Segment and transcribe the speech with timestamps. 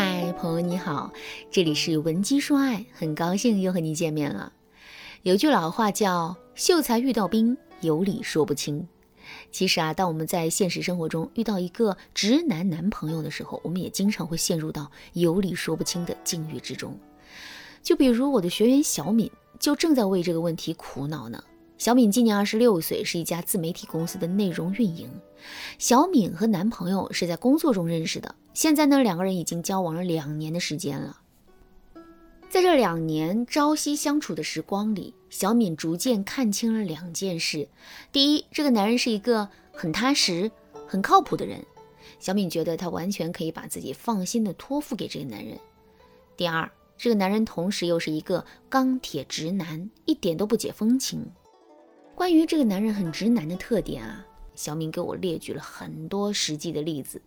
[0.00, 1.12] 嗨，朋友你好，
[1.50, 4.52] 这里是文姬说爱，很高兴又和你见面了。
[5.22, 8.86] 有句老话叫“秀才遇到兵，有理说不清”。
[9.50, 16.96] 其实啊，当我们在现实生活中遇到一个直男男朋友的时候，我们也经常会陷入到有理说不清的境遇之中。
[17.82, 19.28] 就比如我的学员小敏，
[19.58, 21.42] 就正在为这个问题苦恼呢。
[21.78, 25.08] 小敏今年二十六岁，是一家自媒体公司的内容运营。
[25.78, 31.20] 小敏和男朋友是在工作中认识的，现在呢，两个人已经交往了两年的时间了。
[32.50, 37.68] 在这两年朝夕相处的时光里，小敏逐渐看清了两件事：
[38.10, 40.50] 第一，这个男人是一个很踏实、
[40.88, 41.64] 很靠谱的人，
[42.18, 45.56] 小敏觉得她完全可以把自己放心的托付给这个男人；
[46.36, 51.24] 第二，这个男人同时又是一个钢铁直男，一点都不解风情。
[52.18, 57.22] 关于这个男人很直男的特点啊，小敏给我列举了很多实际的例子。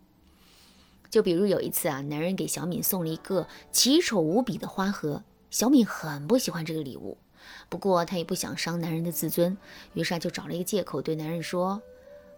[1.08, 7.16] 就比如有一次啊，男人给小敏送了一个奇丑无比的花盒，小敏很不喜欢这个礼物，
[7.70, 9.56] 不过她也不想伤男人的自尊，
[9.94, 11.80] 于是啊就找了一个借口对男人说：“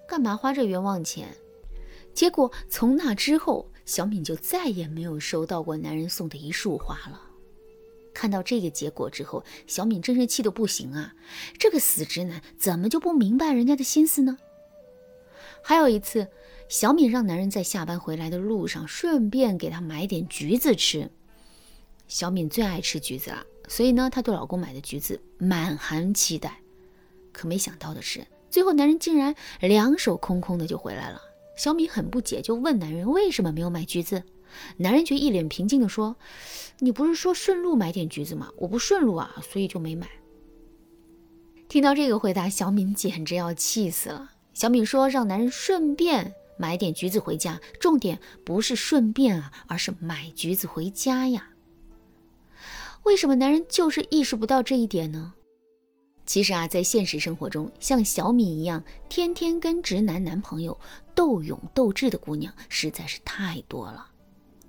[0.06, 1.36] 干嘛花这冤枉钱？”
[2.14, 7.20] 结果从那之后，小敏就再也没有收到过男人送的一束花了。
[8.25, 11.12] 看到这个结果之后，小敏真是气得不行啊！
[11.58, 14.39] 这个死直男怎么就不明白人家的心思呢？
[15.62, 16.28] 还有一次，
[16.67, 21.11] 小敏让男人在下班回来的路上顺便给她买点橘子吃。
[22.08, 26.62] 小敏最爱吃橘子了，所以呢，她对老公买的橘子满含期待。
[27.30, 31.20] 可没想到的是，最后男人竟然两手空空的就回来了。
[31.58, 34.22] 小敏很不解，就问男人为什么没有买橘子。
[34.77, 36.16] 男人却一脸平静地说
[36.80, 38.50] ：“你不是说顺路买点橘子吗？
[38.56, 40.08] 我不顺路啊，所以就没买。”
[41.69, 44.33] 听到这个回答，小敏简直要气死了。
[44.52, 51.50] 小敏说：“让男人顺便买点橘子回家，重点不是顺便啊，而是买橘子回家呀。”
[53.02, 55.34] 为什么男人就是意识不到这一点呢？
[56.24, 60.78] 其实啊，在现实生活中，像小敏一样天天跟直男男朋友
[61.14, 64.07] 斗勇斗智的姑娘实在是太多了。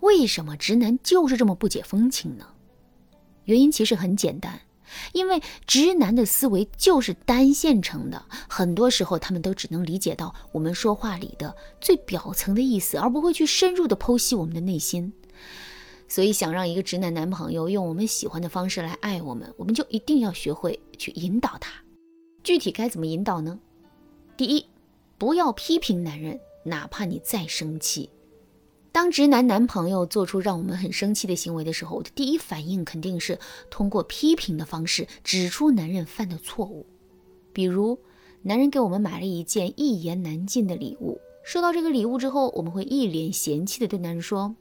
[0.06, 2.46] 为什么直男就是这么不解风情呢？
[3.46, 4.62] 原因其实很简单，
[5.14, 15.12] 因为直男的思维就是单线程的，很多时候他们都只能理解到我们说话里的最表层的意思，而不会去深入的剖析我们的内心。
[16.08, 21.72] 所以，想让一个直男男朋友用我们喜欢的方式来爱我们，我们就一定要学会去引导他。
[22.44, 23.60] 具体该怎么引导呢？
[24.38, 24.68] 第一，
[25.18, 28.12] 不要批评男人，哪怕你再生气。
[28.96, 33.38] 当直男男朋友做出让我们很生气的行为的时候，我的第一反应肯定是
[33.70, 36.86] 通过批评的方式指出男人犯的错误。
[37.52, 38.00] 比如，
[38.44, 44.56] 男人给我们买了一件一言难尽的礼物，收到这个礼物之后，我们会一脸嫌弃的对男人说：“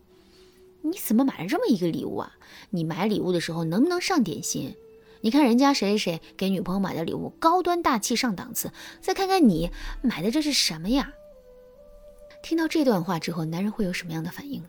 [0.82, 2.32] 你怎么买了这么一个礼物啊？
[2.70, 4.74] 你买礼物的时候能不能上点心？
[5.20, 9.70] 你看人家谁谁谁给女朋友买的礼物高端大气上档次，再看看你
[10.02, 11.12] 买的这是什么呀？”
[12.44, 14.68] 听到这段话之后，男人会有什么样的反应呢？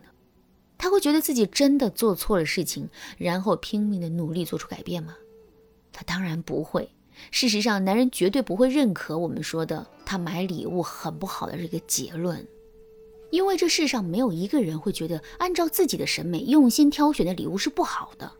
[0.77, 2.87] 他会觉得自己真的做错了事情，
[3.17, 5.13] 然后拼命的努力做出改变吗？
[5.91, 6.89] 他当然不会。
[7.31, 12.47] 事实上，男人绝对不会认可我们说的他买礼物很不好的这个结论，
[13.29, 18.31] 因为这世上没有一个人会觉得按照自己的审美用心挑选的礼物是不好的。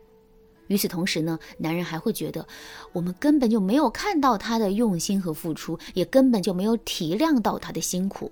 [0.67, 2.47] 与此同时呢，男人还会觉得
[2.93, 8.31] 我们根本就没有看到他的用心和付出，也根本就没有体谅到他的辛苦。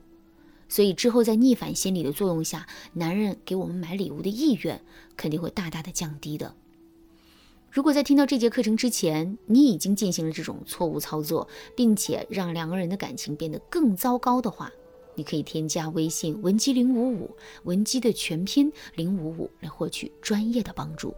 [0.73, 4.81] 所以之后，在逆反心理的作用下，男人给我们买礼物的意愿
[5.15, 6.55] 肯定会大大的降低的。
[7.69, 14.71] 如果在听到这节课程之前，你已经进行了这种错误操作，并且让两个人的感情变得更糟糕的话，
[15.13, 17.29] 你可以添加微信文姬零五五，
[17.65, 21.13] 文姬的全拼零五五，来获取专业的帮助。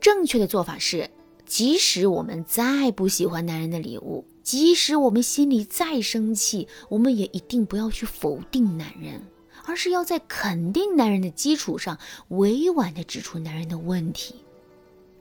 [0.00, 1.10] 正确的做法是，
[1.46, 4.26] 即使我们再不喜欢男人的礼物。
[4.42, 9.22] 即使我们心里再生气，我们也一定不要去否定男人，
[9.64, 11.98] 而是要在肯定男人的基础上，
[12.28, 14.34] 委婉地指出男人的问题。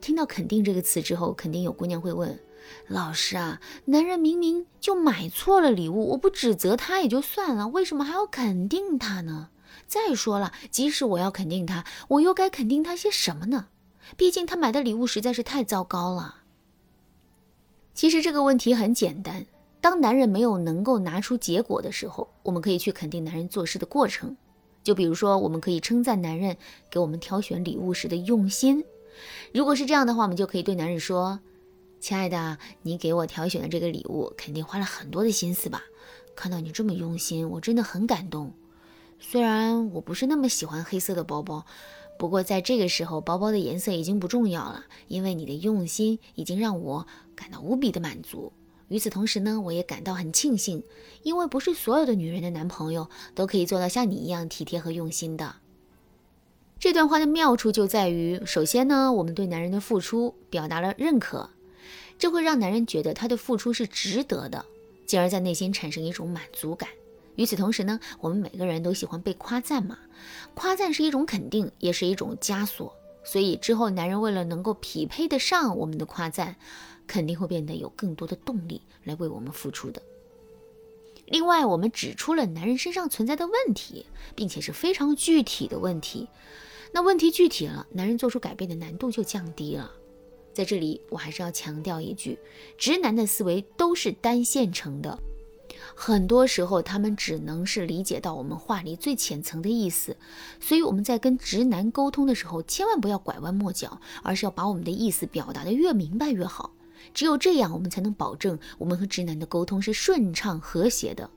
[0.02, 2.38] 听到“肯定”这个词之后，肯定有姑娘会问
[2.90, 9.48] ：“老师啊，男人明明就买错了礼物，我不指责他也就算了，为什么还要肯定他呢？
[9.88, 13.68] 再说了，即使我要肯定他，我又该肯定他些什么呢？
[14.18, 16.44] 毕竟他买的礼物实在是太糟糕了。”
[17.94, 19.46] 其实这个问题很简单，
[19.80, 24.36] 当男人没有能够拿出结果的时候，我们可以去肯定男人做事的过程。
[24.84, 26.58] 就比如说，我们可以称赞男人
[26.90, 28.84] 给我们挑选礼物时的用心。
[29.54, 31.40] 如果是这样的话，我们就可以对男人说
[32.02, 35.84] ：“亲爱的，你给我挑选的这个礼物肯定花了很多的心思吧？
[36.36, 38.52] 看到你这么用心，我真的很感动。
[39.20, 41.66] 虽然我不是那么喜欢黑色的包包，
[42.18, 48.54] 不过在这个时候，包包的颜色已经不重要了，因为你的用心已经让我感到无比的满足。
[48.90, 50.84] 与此同时呢，我也感到很庆幸，
[51.24, 55.56] 因为不是所有的女人的男朋友都可以做到像你一样体贴和用心的。
[56.80, 61.50] 这段话的妙处就在于，首先呢，我们对男人的付出表达了认可，
[62.20, 64.66] 这会让男人觉得他的付出是值得的，
[65.06, 66.90] 进而在内心产生一种满足感。
[67.36, 69.98] 与此同时呢，我们每个人都喜欢被夸赞嘛，
[70.54, 72.96] 夸赞是一种肯定，也是一种枷锁。
[73.24, 76.56] 所以之后，男人为了能够匹配得上我们的夸赞，
[77.08, 80.02] 肯定会变得有更多的动力来为我们付出的。
[81.26, 86.28] 另外，我们指出了男人身上存在的问题，并且是非常具体的问题。
[86.92, 89.90] 那问题具体了，男人做出改变的难度就降低了。
[90.54, 92.38] 在这里，我还是要强调一句：
[92.78, 95.18] 直男的思维都是单线程的。
[95.96, 100.18] 很多时候，他们只能是理解到我们话里最浅层的意思，
[100.60, 106.72] 所以我们在跟直男沟通的时候，千万不要拐弯抹角，而是要把我们的意思表达的越明白越好。
[107.14, 111.30] 只有这样，我们才能保证我们和直男的沟通是顺畅和谐的。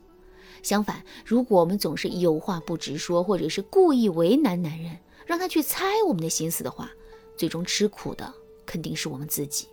[0.62, 6.90] 相反，如果我们总是有话不直说，或者是故意为难男人，让他去猜我们的心思的话，
[7.36, 8.32] 最终吃苦的
[8.64, 9.68] 肯定是我们自己。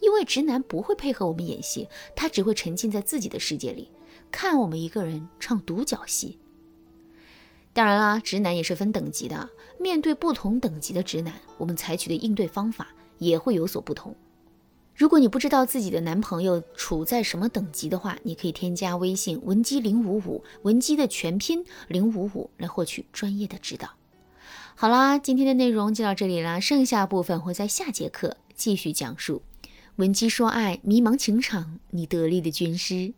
[0.00, 3.90] 因为直男不会配合我们演戏，他只会沉浸在自己的世界里，
[4.30, 6.38] 看我们一个人唱独角戏。
[7.72, 9.50] 当然啦，直男也是分等级的，
[9.80, 12.88] 面对不同等级的直男，我们采取的应对方法
[13.18, 14.14] 也会有所不同。
[14.94, 23.88] 如果你不知道自己的男朋友处在什么等级的话，你可以添加微信文姬零五五，文姬的全拼零五五，来获取专业的指导。
[24.76, 29.42] 好啦，今天的内容就到这里啦，剩下部分会在下节课继续讲述。
[29.96, 33.14] 闻鸡说爱，迷茫情场，你得力的军师。